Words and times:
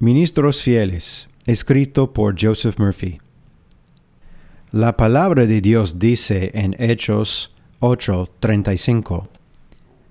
Ministros 0.00 0.62
fieles, 0.62 1.28
escrito 1.44 2.12
por 2.12 2.36
Joseph 2.40 2.78
Murphy. 2.78 3.18
La 4.70 4.96
palabra 4.96 5.44
de 5.44 5.60
Dios 5.60 5.98
dice 5.98 6.52
en 6.54 6.76
Hechos 6.78 7.52
8:35. 7.80 9.26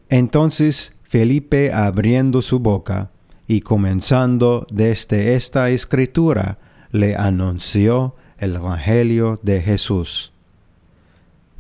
Entonces 0.10 0.92
Felipe 1.04 1.72
abriendo 1.72 2.42
su 2.42 2.60
boca 2.60 3.12
y 3.48 3.62
comenzando 3.62 4.68
desde 4.70 5.36
esta 5.36 5.70
escritura, 5.70 6.58
le 6.92 7.16
anunció 7.16 8.14
el 8.40 8.56
Evangelio 8.56 9.40
de 9.42 9.62
Jesús. 9.62 10.34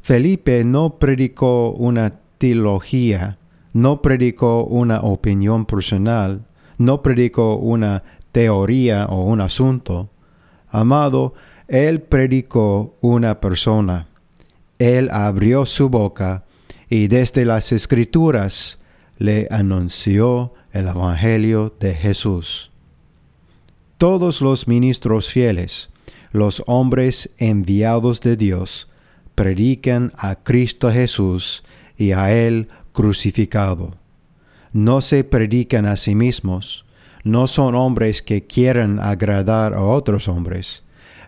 Felipe 0.01 0.65
no 0.65 0.99
predicó 0.99 1.71
una 1.71 2.19
teología, 2.39 3.37
no 3.71 4.01
predicó 4.01 4.65
una 4.65 4.99
opinión 4.99 5.65
personal, 5.65 6.46
no 6.77 7.01
predicó 7.01 7.55
una 7.55 8.03
teoría 8.31 9.05
o 9.05 9.23
un 9.23 9.41
asunto. 9.41 10.09
Amado, 10.69 11.33
él 11.67 12.01
predicó 12.01 12.95
una 13.01 13.39
persona. 13.41 14.07
Él 14.79 15.09
abrió 15.11 15.65
su 15.65 15.89
boca 15.89 16.45
y 16.89 17.07
desde 17.07 17.45
las 17.45 17.71
escrituras 17.71 18.77
le 19.17 19.47
anunció 19.49 20.53
el 20.71 20.87
Evangelio 20.87 21.75
de 21.79 21.93
Jesús. 21.93 22.71
Todos 23.97 24.41
los 24.41 24.67
ministros 24.67 25.29
fieles, 25.29 25.89
los 26.31 26.63
hombres 26.67 27.33
enviados 27.37 28.21
de 28.21 28.37
Dios, 28.37 28.87
predican 29.33 30.13
a 30.15 30.35
Cristo 30.35 30.91
Jesús 30.91 31.63
y 31.97 32.11
a 32.11 32.31
Él 32.31 32.69
crucificado. 32.91 33.95
No 34.73 35.01
se 35.01 35.23
predican 35.23 35.85
a 35.85 35.95
sí 35.95 36.15
mismos, 36.15 36.85
no 37.23 37.47
son 37.47 37.75
hombres 37.75 38.21
que 38.21 38.45
quieran 38.45 38.99
agradar 38.99 39.73
a 39.73 39.83
otros 39.83 40.27
hombres. 40.27 40.83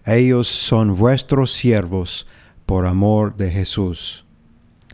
Ellos 0.06 0.48
son 0.48 0.96
vuestros 0.96 1.52
siervos 1.52 2.26
por 2.66 2.86
amor 2.86 3.36
de 3.36 3.52
Jesús. 3.52 4.26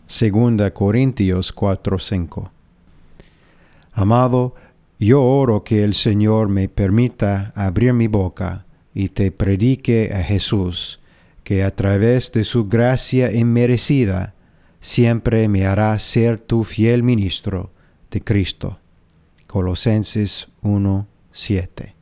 Segunda 0.06 0.72
Corintios 0.72 1.52
4:5. 1.54 2.50
Amado, 3.92 4.54
yo 4.98 5.22
oro 5.22 5.62
que 5.62 5.84
el 5.84 5.94
Señor 5.94 6.48
me 6.48 6.68
permita 6.68 7.52
abrir 7.54 7.92
mi 7.92 8.06
boca 8.06 8.66
y 8.94 9.08
te 9.08 9.30
predique 9.30 10.12
a 10.14 10.22
Jesús, 10.22 11.00
que 11.44 11.62
a 11.62 11.74
través 11.74 12.32
de 12.32 12.44
su 12.44 12.66
gracia 12.68 13.32
inmerecida 13.32 14.34
siempre 14.80 15.48
me 15.48 15.66
hará 15.66 15.98
ser 15.98 16.38
tu 16.38 16.64
fiel 16.64 17.02
ministro 17.02 17.75
de 18.16 18.22
Cristo. 18.22 18.78
Colosenses 19.46 20.48
1, 20.62 21.06
7. 21.32 21.95